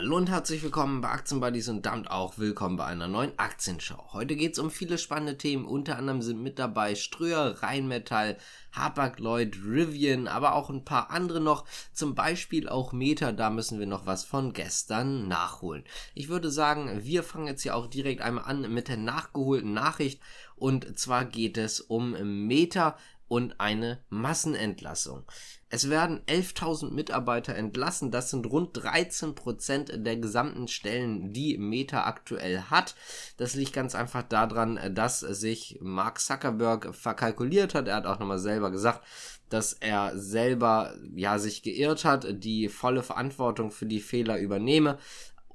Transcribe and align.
Hallo 0.00 0.16
und 0.16 0.30
herzlich 0.30 0.62
willkommen 0.62 1.02
bei 1.02 1.10
Aktienbuddies 1.10 1.68
und 1.68 1.84
damit 1.84 2.10
auch 2.10 2.38
willkommen 2.38 2.78
bei 2.78 2.86
einer 2.86 3.06
neuen 3.06 3.38
Aktienschau. 3.38 4.14
Heute 4.14 4.34
geht 4.34 4.54
es 4.54 4.58
um 4.58 4.70
viele 4.70 4.96
spannende 4.96 5.36
Themen, 5.36 5.66
unter 5.66 5.98
anderem 5.98 6.22
sind 6.22 6.42
mit 6.42 6.58
dabei 6.58 6.94
Ströer, 6.94 7.62
Rheinmetall, 7.62 8.38
Hapag-Lloyd, 8.72 9.58
Rivian, 9.62 10.26
aber 10.26 10.54
auch 10.54 10.70
ein 10.70 10.86
paar 10.86 11.10
andere 11.10 11.42
noch, 11.42 11.66
zum 11.92 12.14
Beispiel 12.14 12.66
auch 12.66 12.94
Meta, 12.94 13.32
da 13.32 13.50
müssen 13.50 13.78
wir 13.78 13.86
noch 13.86 14.06
was 14.06 14.24
von 14.24 14.54
gestern 14.54 15.28
nachholen. 15.28 15.84
Ich 16.14 16.30
würde 16.30 16.50
sagen, 16.50 17.04
wir 17.04 17.22
fangen 17.22 17.48
jetzt 17.48 17.62
hier 17.62 17.76
auch 17.76 17.86
direkt 17.86 18.22
einmal 18.22 18.44
an 18.44 18.72
mit 18.72 18.88
der 18.88 18.96
nachgeholten 18.96 19.74
Nachricht 19.74 20.22
und 20.56 20.98
zwar 20.98 21.26
geht 21.26 21.58
es 21.58 21.78
um 21.78 22.46
Meta 22.46 22.96
und 23.30 23.60
eine 23.60 24.02
Massenentlassung. 24.08 25.22
Es 25.68 25.88
werden 25.88 26.20
11.000 26.26 26.90
Mitarbeiter 26.90 27.54
entlassen. 27.54 28.10
Das 28.10 28.28
sind 28.28 28.44
rund 28.44 28.70
13 28.72 29.36
Prozent 29.36 29.92
der 30.04 30.16
gesamten 30.16 30.66
Stellen, 30.66 31.32
die 31.32 31.56
Meta 31.56 32.06
aktuell 32.06 32.62
hat. 32.62 32.96
Das 33.36 33.54
liegt 33.54 33.72
ganz 33.72 33.94
einfach 33.94 34.24
daran, 34.24 34.80
dass 34.96 35.20
sich 35.20 35.78
Mark 35.80 36.20
Zuckerberg 36.20 36.92
verkalkuliert 36.92 37.76
hat. 37.76 37.86
Er 37.86 37.94
hat 37.94 38.06
auch 38.06 38.18
nochmal 38.18 38.40
selber 38.40 38.72
gesagt, 38.72 39.06
dass 39.48 39.74
er 39.74 40.18
selber 40.18 40.96
ja 41.14 41.38
sich 41.38 41.62
geirrt 41.62 42.04
hat, 42.04 42.26
die 42.42 42.68
volle 42.68 43.04
Verantwortung 43.04 43.70
für 43.70 43.86
die 43.86 44.00
Fehler 44.00 44.38
übernehme 44.40 44.98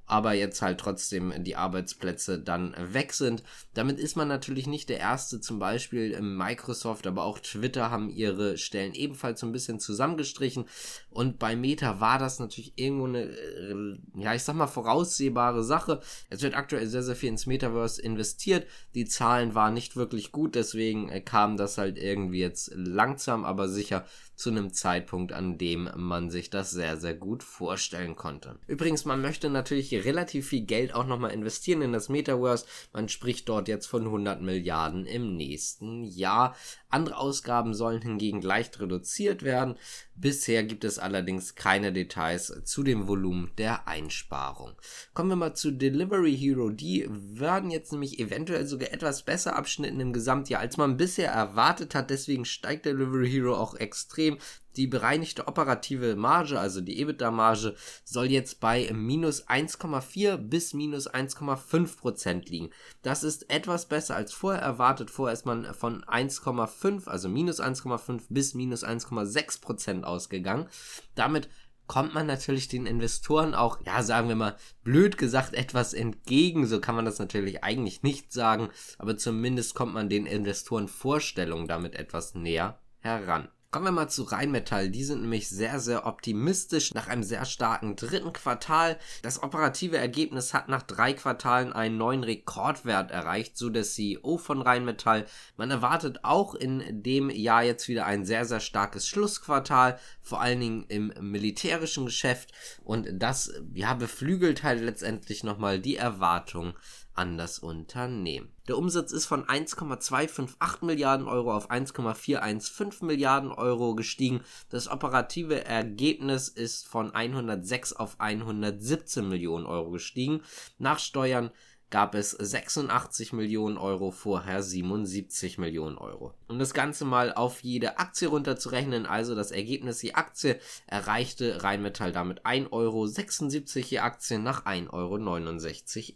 aber 0.07 0.33
jetzt 0.33 0.61
halt 0.61 0.79
trotzdem 0.79 1.33
die 1.43 1.55
Arbeitsplätze 1.55 2.39
dann 2.39 2.75
weg 2.77 3.13
sind. 3.13 3.43
Damit 3.73 3.99
ist 3.99 4.15
man 4.15 4.27
natürlich 4.27 4.67
nicht 4.67 4.89
der 4.89 4.99
Erste, 4.99 5.41
zum 5.41 5.59
Beispiel 5.59 6.19
Microsoft, 6.21 7.07
aber 7.07 7.23
auch 7.23 7.39
Twitter 7.39 7.89
haben 7.89 8.09
ihre 8.09 8.57
Stellen 8.57 8.93
ebenfalls 8.93 9.39
so 9.39 9.47
ein 9.47 9.51
bisschen 9.51 9.79
zusammengestrichen 9.79 10.65
und 11.09 11.39
bei 11.39 11.55
Meta 11.55 11.99
war 11.99 12.19
das 12.19 12.39
natürlich 12.39 12.73
irgendwo 12.75 13.05
eine, 13.05 13.23
äh, 13.23 13.97
ja 14.15 14.33
ich 14.33 14.43
sag 14.43 14.55
mal 14.55 14.67
voraussehbare 14.67 15.63
Sache. 15.63 16.01
Es 16.29 16.41
wird 16.41 16.55
aktuell 16.55 16.87
sehr, 16.87 17.03
sehr 17.03 17.15
viel 17.15 17.29
ins 17.29 17.45
Metaverse 17.45 18.01
investiert, 18.01 18.67
die 18.93 19.05
Zahlen 19.05 19.55
waren 19.55 19.73
nicht 19.73 19.95
wirklich 19.95 20.31
gut, 20.31 20.55
deswegen 20.55 21.09
äh, 21.09 21.21
kam 21.21 21.57
das 21.57 21.77
halt 21.77 21.97
irgendwie 21.97 22.39
jetzt 22.39 22.71
langsam, 22.75 23.45
aber 23.45 23.67
sicher 23.67 24.05
zu 24.35 24.49
einem 24.49 24.73
Zeitpunkt, 24.73 25.31
an 25.31 25.57
dem 25.57 25.89
man 25.95 26.29
sich 26.29 26.49
das 26.49 26.71
sehr, 26.71 26.97
sehr 26.97 27.13
gut 27.13 27.41
vorstellen 27.41 28.15
konnte. 28.15 28.59
Übrigens, 28.67 29.05
man 29.05 29.21
möchte 29.21 29.49
natürlich 29.49 29.89
relativ 29.97 30.47
viel 30.49 30.65
Geld 30.65 30.93
auch 30.93 31.05
nochmal 31.05 31.31
investieren 31.31 31.81
in 31.81 31.93
das 31.93 32.09
Metaverse. 32.09 32.65
Man 32.93 33.09
spricht 33.09 33.49
dort 33.49 33.67
jetzt 33.67 33.87
von 33.87 34.05
100 34.05 34.41
Milliarden 34.41 35.05
im 35.05 35.35
nächsten 35.35 36.03
Jahr. 36.03 36.55
Andere 36.89 37.17
Ausgaben 37.17 37.73
sollen 37.73 38.01
hingegen 38.01 38.41
leicht 38.41 38.79
reduziert 38.79 39.43
werden. 39.43 39.75
Bisher 40.15 40.63
gibt 40.63 40.83
es 40.85 40.97
allerdings 40.97 41.55
keine 41.55 41.91
Details 41.91 42.61
zu 42.63 42.83
dem 42.83 43.07
Volumen 43.07 43.51
der 43.57 43.87
Einsparung. 43.87 44.73
Kommen 45.13 45.29
wir 45.29 45.35
mal 45.35 45.55
zu 45.55 45.71
Delivery 45.71 46.37
Hero. 46.37 46.69
Die 46.69 47.05
werden 47.09 47.69
jetzt 47.69 47.91
nämlich 47.91 48.19
eventuell 48.19 48.65
sogar 48.65 48.93
etwas 48.93 49.23
besser 49.23 49.55
abschnitten 49.55 49.99
im 49.99 50.13
Gesamtjahr, 50.13 50.61
als 50.61 50.77
man 50.77 50.95
bisher 50.95 51.31
erwartet 51.31 51.95
hat. 51.95 52.09
Deswegen 52.09 52.45
steigt 52.45 52.85
Delivery 52.85 53.29
Hero 53.29 53.55
auch 53.55 53.75
extrem. 53.75 54.37
Die 54.77 54.87
bereinigte 54.87 55.47
operative 55.47 56.15
Marge, 56.15 56.59
also 56.59 56.81
die 56.81 56.99
EBITDA-Marge, 56.99 57.75
soll 58.03 58.27
jetzt 58.27 58.59
bei 58.59 58.91
minus 58.93 59.47
1,4 59.47 60.37
bis 60.37 60.73
minus 60.73 61.09
1,5 61.09 61.97
Prozent 61.97 62.49
liegen. 62.49 62.69
Das 63.01 63.23
ist 63.23 63.49
etwas 63.49 63.87
besser 63.87 64.15
als 64.15 64.33
vorher 64.33 64.61
erwartet. 64.61 65.09
Vorher 65.09 65.33
ist 65.33 65.45
man 65.45 65.73
von 65.73 66.03
1,5, 66.03 67.07
also 67.07 67.29
minus 67.29 67.59
1,5 67.61 68.23
bis 68.29 68.53
minus 68.53 68.83
1,6 68.83 69.61
Prozent 69.61 70.05
ausgegangen. 70.05 70.67
Damit 71.15 71.49
kommt 71.87 72.13
man 72.13 72.25
natürlich 72.25 72.67
den 72.67 72.85
Investoren 72.85 73.53
auch, 73.53 73.79
ja, 73.85 74.01
sagen 74.03 74.27
wir 74.27 74.35
mal, 74.35 74.55
blöd 74.83 75.17
gesagt, 75.17 75.53
etwas 75.53 75.93
entgegen. 75.93 76.65
So 76.65 76.79
kann 76.79 76.95
man 76.95 77.05
das 77.05 77.19
natürlich 77.19 77.63
eigentlich 77.63 78.03
nicht 78.03 78.33
sagen, 78.33 78.69
aber 78.97 79.17
zumindest 79.17 79.75
kommt 79.75 79.93
man 79.93 80.09
den 80.09 80.25
Investoren 80.25 80.87
Vorstellungen 80.87 81.67
damit 81.67 81.95
etwas 81.95 82.35
näher 82.35 82.79
heran. 82.99 83.49
Kommen 83.75 83.87
wir 83.87 83.91
mal 83.91 84.07
zu 84.07 84.23
Rheinmetall. 84.23 84.89
Die 84.89 85.03
sind 85.03 85.23
nämlich 85.23 85.49
sehr, 85.49 85.81
sehr 85.81 86.05
optimistisch 86.05 86.93
nach 86.93 87.09
einem 87.09 87.23
sehr 87.23 87.43
starken 87.43 87.97
dritten 87.97 88.31
Quartal. 88.31 88.97
Das 89.21 89.43
operative 89.43 89.97
Ergebnis 89.97 90.53
hat 90.53 90.69
nach 90.69 90.81
drei 90.81 91.11
Quartalen 91.11 91.73
einen 91.73 91.97
neuen 91.97 92.23
Rekordwert 92.23 93.11
erreicht, 93.11 93.57
so 93.57 93.69
der 93.69 93.83
CEO 93.83 94.37
von 94.37 94.61
Rheinmetall. 94.61 95.25
Man 95.57 95.71
erwartet 95.71 96.19
auch 96.23 96.55
in 96.55 97.03
dem 97.03 97.29
Jahr 97.29 97.63
jetzt 97.63 97.89
wieder 97.89 98.05
ein 98.05 98.23
sehr, 98.23 98.45
sehr 98.45 98.61
starkes 98.61 99.09
Schlussquartal, 99.09 99.99
vor 100.21 100.39
allen 100.39 100.61
Dingen 100.61 100.85
im 100.87 101.11
militärischen 101.19 102.05
Geschäft. 102.05 102.53
Und 102.85 103.09
das, 103.11 103.51
ja, 103.73 103.93
beflügelt 103.93 104.63
halt 104.63 104.79
letztendlich 104.79 105.43
nochmal 105.43 105.79
die 105.79 105.97
Erwartung 105.97 106.75
an 107.15 107.37
das 107.37 107.59
Unternehmen. 107.59 108.51
Der 108.67 108.77
Umsatz 108.77 109.11
ist 109.11 109.25
von 109.25 109.47
1,258 109.47 110.81
Milliarden 110.81 111.27
Euro 111.27 111.55
auf 111.55 111.71
1,415 111.71 113.07
Milliarden 113.07 113.51
Euro 113.51 113.95
gestiegen. 113.95 114.41
Das 114.69 114.87
operative 114.87 115.65
Ergebnis 115.65 116.49
ist 116.49 116.87
von 116.87 117.13
106 117.13 117.93
auf 117.93 118.19
117 118.19 119.27
Millionen 119.27 119.65
Euro 119.65 119.91
gestiegen. 119.91 120.41
Nach 120.77 120.99
Steuern 120.99 121.51
gab 121.89 122.15
es 122.15 122.31
86 122.31 123.33
Millionen 123.33 123.77
Euro, 123.77 124.11
vorher 124.11 124.61
77 124.61 125.57
Millionen 125.57 125.97
Euro. 125.97 126.33
Um 126.47 126.59
das 126.59 126.73
Ganze 126.73 127.05
mal 127.05 127.33
auf 127.33 127.61
jede 127.61 127.99
Aktie 127.99 128.27
runterzurechnen, 128.27 129.05
also 129.05 129.35
das 129.35 129.51
Ergebnis 129.51 130.01
je 130.01 130.13
Aktie, 130.13 130.59
erreichte 130.87 131.63
Rheinmetall 131.63 132.11
damit 132.11 132.45
1,76 132.45 132.71
Euro 132.71 133.05
je 133.05 133.99
Aktie 133.99 134.39
nach 134.39 134.65
1,69 134.65 134.89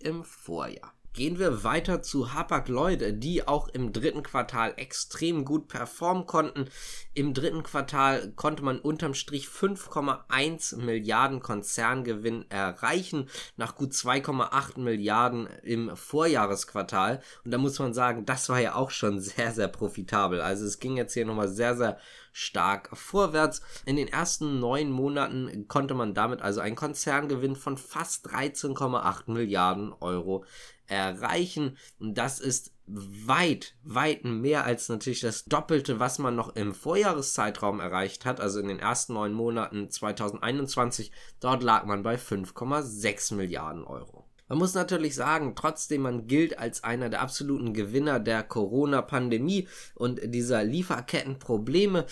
Euro 0.06 0.10
im 0.10 0.24
Vorjahr. 0.24 0.94
Gehen 1.14 1.40
wir 1.40 1.64
weiter 1.64 2.02
zu 2.02 2.34
Hapag-Lloyd, 2.34 3.24
die 3.24 3.48
auch 3.48 3.68
im 3.68 3.92
dritten 3.94 4.22
Quartal 4.22 4.74
extrem 4.78 5.44
gut 5.44 5.68
performen 5.68 6.28
konnten. 6.28 6.66
Im 7.16 7.34
dritten 7.34 7.64
Quartal 7.64 8.32
konnte 8.36 8.64
man 8.64 8.80
unterm 8.80 9.16
Strich 9.16 9.48
5,1 9.48 10.78
Milliarden 10.78 11.42
Konzerngewinn 11.42 12.46
erreichen, 12.50 13.28
nach 13.58 13.76
gut 13.76 13.92
2,8 13.92 14.80
Milliarden 14.80 15.48
im 15.64 15.96
Vorjahresquartal. 15.96 17.22
Und 17.44 17.52
da 17.52 17.58
muss 17.58 17.80
man 17.80 17.94
sagen, 17.94 18.26
das 18.26 18.48
war 18.48 18.60
ja 18.60 18.76
auch 18.76 18.92
schon 18.92 19.20
sehr, 19.20 19.52
sehr 19.52 19.68
profitabel. 19.68 20.42
Also 20.42 20.66
es 20.66 20.80
ging 20.80 20.96
jetzt 20.96 21.14
hier 21.16 21.26
nochmal 21.26 21.50
sehr, 21.50 21.76
sehr 21.76 21.98
stark 22.32 22.90
vorwärts. 22.94 23.62
In 23.86 23.96
den 23.96 24.08
ersten 24.08 24.60
neun 24.60 24.92
Monaten 24.92 25.68
konnte 25.68 25.96
man 25.96 26.14
damit 26.14 26.42
also 26.42 26.62
einen 26.62 26.76
Konzerngewinn 26.76 27.56
von 27.56 27.78
fast 27.78 28.28
13,8 28.28 29.32
Milliarden 29.32 29.92
Euro 30.00 30.46
erreichen. 30.90 31.78
Und 32.00 32.18
das 32.18 32.40
ist 32.40 32.74
weit, 32.88 33.76
weit 33.84 34.26
mehr 34.26 34.66
als 34.66 34.90
natürlich 34.90 35.22
das 35.22 35.46
Doppelte, 35.46 36.00
was 36.00 36.20
man 36.20 36.36
noch 36.36 36.56
im 36.56 36.74
Vorjahreszeitraum 36.74 37.80
erreicht 37.80 38.26
hat, 38.26 38.42
also 38.42 38.60
in 38.60 38.68
den 38.68 38.80
ersten 38.80 39.14
neun 39.14 39.34
Monaten 39.34 39.90
2021. 39.90 41.12
Dort 41.40 41.64
lag 41.64 41.86
man 41.86 42.04
bei 42.04 42.16
5,6 42.16 43.36
Milliarden 43.36 43.84
Euro. 43.84 44.26
Man 44.50 44.58
muss 44.58 44.74
natürlich 44.74 45.14
sagen, 45.14 45.54
trotzdem, 45.56 46.02
man 46.02 46.26
gilt 46.26 46.58
als 46.58 46.84
einer 46.84 47.10
der 47.10 47.22
absoluten 47.22 47.72
Gewinner 47.72 48.20
der 48.20 48.42
Corona-Pandemie 48.42 49.68
und 49.94 50.20
dieser 50.24 50.64
Lieferkettenprobleme. 50.64 52.08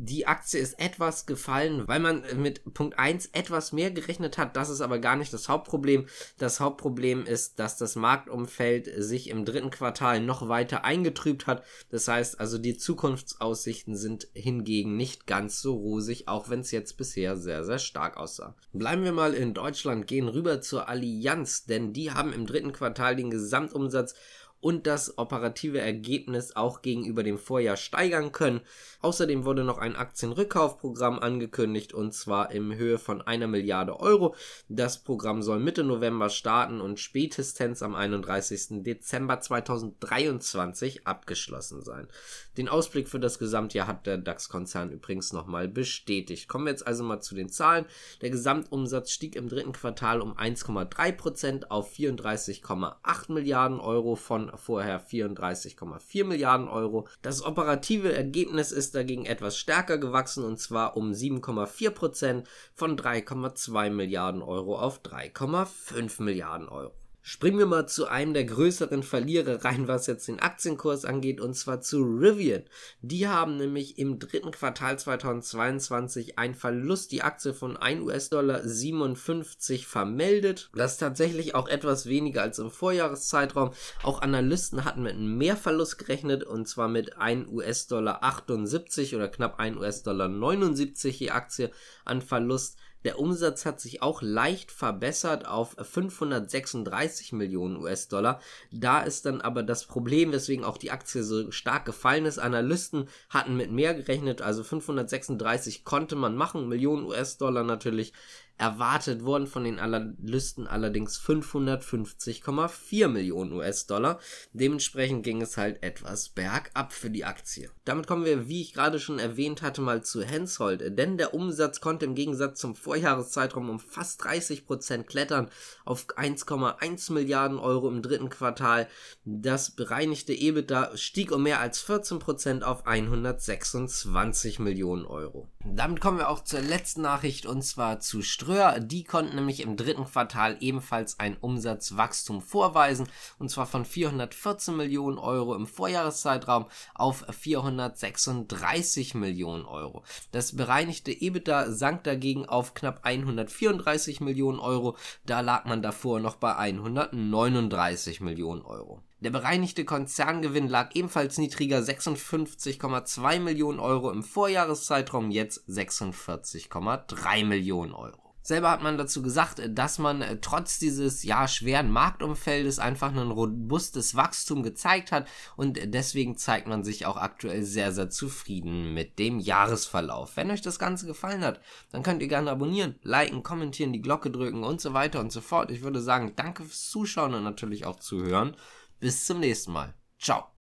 Die 0.00 0.28
Aktie 0.28 0.60
ist 0.60 0.78
etwas 0.78 1.26
gefallen, 1.26 1.82
weil 1.88 1.98
man 1.98 2.22
mit 2.36 2.72
Punkt 2.72 2.96
1 3.00 3.30
etwas 3.32 3.72
mehr 3.72 3.90
gerechnet 3.90 4.38
hat. 4.38 4.54
Das 4.56 4.70
ist 4.70 4.80
aber 4.80 5.00
gar 5.00 5.16
nicht 5.16 5.32
das 5.32 5.48
Hauptproblem. 5.48 6.06
Das 6.38 6.60
Hauptproblem 6.60 7.26
ist, 7.26 7.58
dass 7.58 7.76
das 7.76 7.96
Marktumfeld 7.96 8.88
sich 8.96 9.28
im 9.28 9.44
dritten 9.44 9.70
Quartal 9.70 10.20
noch 10.20 10.48
weiter 10.48 10.84
eingetrübt 10.84 11.48
hat. 11.48 11.64
Das 11.90 12.06
heißt 12.06 12.38
also, 12.38 12.58
die 12.58 12.76
Zukunftsaussichten 12.76 13.96
sind 13.96 14.28
hingegen 14.34 14.96
nicht 14.96 15.26
ganz 15.26 15.60
so 15.60 15.74
rosig, 15.74 16.28
auch 16.28 16.48
wenn 16.48 16.60
es 16.60 16.70
jetzt 16.70 16.96
bisher 16.96 17.36
sehr, 17.36 17.64
sehr 17.64 17.80
stark 17.80 18.18
aussah. 18.18 18.54
Bleiben 18.72 19.02
wir 19.02 19.12
mal 19.12 19.34
in 19.34 19.52
Deutschland, 19.52 20.06
gehen 20.06 20.28
rüber 20.28 20.60
zur 20.60 20.88
Allianz, 20.88 21.64
denn 21.64 21.92
die 21.92 22.12
haben 22.12 22.32
im 22.32 22.46
dritten 22.46 22.72
Quartal 22.72 23.16
den 23.16 23.30
Gesamtumsatz 23.30 24.14
und 24.60 24.86
das 24.86 25.18
operative 25.18 25.80
Ergebnis 25.80 26.56
auch 26.56 26.82
gegenüber 26.82 27.22
dem 27.22 27.38
Vorjahr 27.38 27.76
steigern 27.76 28.32
können. 28.32 28.60
Außerdem 29.00 29.44
wurde 29.44 29.62
noch 29.62 29.78
ein 29.78 29.94
Aktienrückkaufprogramm 29.94 31.20
angekündigt 31.20 31.94
und 31.94 32.12
zwar 32.12 32.50
im 32.50 32.74
Höhe 32.74 32.98
von 32.98 33.22
einer 33.22 33.46
Milliarde 33.46 34.00
Euro. 34.00 34.34
Das 34.68 34.98
Programm 35.02 35.42
soll 35.42 35.60
Mitte 35.60 35.84
November 35.84 36.28
starten 36.28 36.80
und 36.80 36.98
spätestens 36.98 37.82
am 37.82 37.94
31. 37.94 38.82
Dezember 38.82 39.40
2023 39.40 41.06
abgeschlossen 41.06 41.82
sein. 41.82 42.08
Den 42.56 42.68
Ausblick 42.68 43.08
für 43.08 43.20
das 43.20 43.38
Gesamtjahr 43.38 43.86
hat 43.86 44.06
der 44.06 44.18
DAX-Konzern 44.18 44.90
übrigens 44.90 45.32
nochmal 45.32 45.68
bestätigt. 45.68 46.48
Kommen 46.48 46.66
wir 46.66 46.72
jetzt 46.72 46.86
also 46.86 47.04
mal 47.04 47.20
zu 47.20 47.36
den 47.36 47.48
Zahlen. 47.48 47.86
Der 48.20 48.30
Gesamtumsatz 48.30 49.12
stieg 49.12 49.36
im 49.36 49.48
dritten 49.48 49.72
Quartal 49.72 50.20
um 50.20 50.36
1,3% 50.36 51.68
auf 51.68 51.92
34,8 51.92 53.32
Milliarden 53.32 53.78
Euro 53.78 54.16
von 54.16 54.47
vorher 54.56 55.00
34,4 55.00 56.24
Milliarden 56.24 56.68
Euro. 56.68 57.06
Das 57.22 57.44
operative 57.44 58.12
Ergebnis 58.12 58.72
ist 58.72 58.94
dagegen 58.94 59.26
etwas 59.26 59.56
stärker 59.56 59.98
gewachsen 59.98 60.44
und 60.44 60.58
zwar 60.58 60.96
um 60.96 61.12
7,4 61.12 61.90
Prozent 61.90 62.48
von 62.74 62.96
3,2 62.96 63.90
Milliarden 63.90 64.42
Euro 64.42 64.78
auf 64.78 65.00
3,5 65.02 66.22
Milliarden 66.22 66.68
Euro. 66.68 66.94
Springen 67.30 67.58
wir 67.58 67.66
mal 67.66 67.86
zu 67.86 68.06
einem 68.06 68.32
der 68.32 68.46
größeren 68.46 69.02
Verlierer 69.02 69.62
rein, 69.62 69.86
was 69.86 70.06
jetzt 70.06 70.28
den 70.28 70.40
Aktienkurs 70.40 71.04
angeht, 71.04 71.42
und 71.42 71.52
zwar 71.52 71.82
zu 71.82 71.98
Rivian. 71.98 72.62
Die 73.02 73.28
haben 73.28 73.58
nämlich 73.58 73.98
im 73.98 74.18
dritten 74.18 74.50
Quartal 74.50 74.98
2022 74.98 76.38
einen 76.38 76.54
Verlust, 76.54 77.12
die 77.12 77.20
Aktie 77.20 77.52
von 77.52 77.76
1 77.76 78.00
US-Dollar 78.00 78.66
57 78.66 79.86
vermeldet. 79.86 80.70
Das 80.74 80.92
ist 80.92 80.98
tatsächlich 81.00 81.54
auch 81.54 81.68
etwas 81.68 82.06
weniger 82.06 82.40
als 82.40 82.58
im 82.60 82.70
Vorjahreszeitraum. 82.70 83.72
Auch 84.02 84.22
Analysten 84.22 84.86
hatten 84.86 85.02
mit 85.02 85.12
einem 85.12 85.36
Mehrverlust 85.36 85.98
gerechnet, 85.98 86.44
und 86.44 86.66
zwar 86.66 86.88
mit 86.88 87.18
1 87.18 87.50
US-Dollar 87.50 88.24
78 88.24 89.14
oder 89.14 89.28
knapp 89.28 89.60
1 89.60 89.76
US-Dollar 89.76 90.28
79 90.28 91.18
die 91.18 91.30
Aktie 91.30 91.70
an 92.06 92.22
Verlust. 92.22 92.78
Der 93.04 93.18
Umsatz 93.18 93.64
hat 93.64 93.80
sich 93.80 94.02
auch 94.02 94.22
leicht 94.22 94.72
verbessert 94.72 95.46
auf 95.46 95.76
536 95.80 97.32
Millionen 97.32 97.76
US-Dollar. 97.76 98.40
Da 98.72 99.00
ist 99.00 99.24
dann 99.26 99.40
aber 99.40 99.62
das 99.62 99.84
Problem, 99.86 100.32
weswegen 100.32 100.64
auch 100.64 100.78
die 100.78 100.90
Aktie 100.90 101.22
so 101.22 101.50
stark 101.50 101.84
gefallen 101.84 102.26
ist. 102.26 102.38
Analysten 102.38 103.08
hatten 103.30 103.56
mit 103.56 103.70
mehr 103.70 103.94
gerechnet, 103.94 104.42
also 104.42 104.64
536 104.64 105.84
konnte 105.84 106.16
man 106.16 106.36
machen, 106.36 106.68
Millionen 106.68 107.04
US-Dollar 107.04 107.62
natürlich 107.64 108.12
Erwartet 108.58 109.24
wurden 109.24 109.46
von 109.46 109.62
den 109.62 109.78
Analysten 109.78 110.66
allerdings 110.66 111.18
550,4 111.20 113.06
Millionen 113.06 113.52
US-Dollar. 113.52 114.18
Dementsprechend 114.52 115.22
ging 115.22 115.40
es 115.40 115.56
halt 115.56 115.82
etwas 115.84 116.28
bergab 116.28 116.92
für 116.92 117.08
die 117.08 117.24
Aktie. 117.24 117.70
Damit 117.84 118.08
kommen 118.08 118.24
wir, 118.24 118.48
wie 118.48 118.60
ich 118.60 118.74
gerade 118.74 118.98
schon 118.98 119.20
erwähnt 119.20 119.62
hatte, 119.62 119.80
mal 119.80 120.02
zu 120.02 120.24
Hensoldt, 120.24 120.98
denn 120.98 121.18
der 121.18 121.34
Umsatz 121.34 121.80
konnte 121.80 122.04
im 122.04 122.16
Gegensatz 122.16 122.58
zum 122.58 122.74
Vorjahreszeitraum 122.74 123.70
um 123.70 123.78
fast 123.78 124.24
30 124.24 124.66
Prozent 124.66 125.06
klettern 125.06 125.50
auf 125.84 126.06
1,1 126.08 127.12
Milliarden 127.12 127.58
Euro 127.58 127.88
im 127.88 128.02
dritten 128.02 128.28
Quartal. 128.28 128.88
Das 129.24 129.70
bereinigte 129.70 130.32
EBITDA 130.32 130.96
stieg 130.96 131.30
um 131.30 131.44
mehr 131.44 131.60
als 131.60 131.80
14 131.80 132.18
Prozent 132.18 132.64
auf 132.64 132.86
126 132.86 134.58
Millionen 134.58 135.06
Euro. 135.06 135.48
Damit 135.64 136.00
kommen 136.00 136.18
wir 136.18 136.28
auch 136.28 136.42
zur 136.42 136.60
letzten 136.60 137.02
Nachricht 137.02 137.46
und 137.46 137.62
zwar 137.62 138.00
zu 138.00 138.22
Ströer. 138.48 138.80
Die 138.80 139.04
konnten 139.04 139.36
nämlich 139.36 139.60
im 139.60 139.76
dritten 139.76 140.06
Quartal 140.06 140.56
ebenfalls 140.60 141.20
ein 141.20 141.36
Umsatzwachstum 141.36 142.40
vorweisen 142.40 143.06
und 143.38 143.50
zwar 143.50 143.66
von 143.66 143.84
414 143.84 144.74
Millionen 144.74 145.18
Euro 145.18 145.54
im 145.54 145.66
Vorjahreszeitraum 145.66 146.64
auf 146.94 147.26
436 147.28 149.14
Millionen 149.14 149.66
Euro. 149.66 150.02
Das 150.32 150.56
bereinigte 150.56 151.12
EBITDA 151.12 151.72
sank 151.72 152.04
dagegen 152.04 152.46
auf 152.46 152.72
knapp 152.72 153.00
134 153.02 154.22
Millionen 154.22 154.60
Euro. 154.60 154.96
Da 155.26 155.42
lag 155.42 155.66
man 155.66 155.82
davor 155.82 156.18
noch 156.18 156.36
bei 156.36 156.56
139 156.56 158.22
Millionen 158.22 158.62
Euro. 158.62 159.02
Der 159.20 159.30
bereinigte 159.30 159.84
Konzerngewinn 159.84 160.68
lag 160.68 160.94
ebenfalls 160.94 161.36
niedriger 161.36 161.80
56,2 161.80 163.40
Millionen 163.40 163.78
Euro 163.78 164.10
im 164.10 164.22
Vorjahreszeitraum, 164.22 165.30
jetzt 165.30 165.68
46,3 165.68 167.44
Millionen 167.44 167.92
Euro. 167.92 168.27
Selber 168.48 168.70
hat 168.70 168.82
man 168.82 168.96
dazu 168.96 169.20
gesagt, 169.20 169.60
dass 169.68 169.98
man 169.98 170.22
äh, 170.22 170.38
trotz 170.40 170.78
dieses 170.78 171.22
ja 171.22 171.46
schweren 171.46 171.90
Marktumfeldes 171.90 172.78
einfach 172.78 173.12
ein 173.12 173.30
robustes 173.30 174.16
Wachstum 174.16 174.62
gezeigt 174.62 175.12
hat 175.12 175.28
und 175.56 175.78
deswegen 175.92 176.38
zeigt 176.38 176.66
man 176.66 176.82
sich 176.82 177.04
auch 177.04 177.18
aktuell 177.18 177.62
sehr, 177.62 177.92
sehr 177.92 178.08
zufrieden 178.08 178.94
mit 178.94 179.18
dem 179.18 179.38
Jahresverlauf. 179.38 180.38
Wenn 180.38 180.50
euch 180.50 180.62
das 180.62 180.78
Ganze 180.78 181.04
gefallen 181.04 181.44
hat, 181.44 181.60
dann 181.92 182.02
könnt 182.02 182.22
ihr 182.22 182.28
gerne 182.28 182.50
abonnieren, 182.50 182.94
liken, 183.02 183.42
kommentieren, 183.42 183.92
die 183.92 184.00
Glocke 184.00 184.30
drücken 184.30 184.64
und 184.64 184.80
so 184.80 184.94
weiter 184.94 185.20
und 185.20 185.30
so 185.30 185.42
fort. 185.42 185.70
Ich 185.70 185.82
würde 185.82 186.00
sagen, 186.00 186.32
danke 186.34 186.64
fürs 186.64 186.88
Zuschauen 186.88 187.34
und 187.34 187.44
natürlich 187.44 187.84
auch 187.84 187.96
zuhören. 187.96 188.56
Bis 188.98 189.26
zum 189.26 189.40
nächsten 189.40 189.72
Mal. 189.72 189.92
Ciao. 190.18 190.57